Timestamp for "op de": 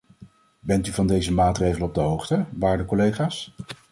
1.87-2.01